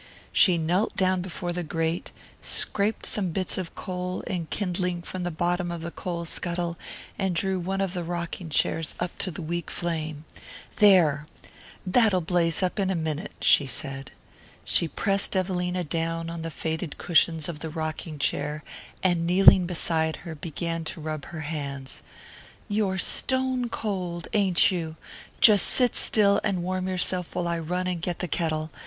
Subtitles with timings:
[0.33, 2.09] She knelt down before the grate,
[2.41, 6.75] scraped some bits of coal and kindling from the bottom of the coal scuttle,
[7.19, 10.25] and drew one of the rocking chairs up to the weak flame.
[10.77, 11.27] "There
[11.85, 14.09] that'll blaze up in a minute," she said.
[14.65, 18.63] She pressed Evelina down on the faded cushions of the rocking chair,
[19.03, 22.01] and, kneeling beside her, began to rub her hands.
[22.67, 24.95] "You're stone cold, ain't you?
[25.41, 28.71] Just sit still and warm yourself while I run and get the kettle.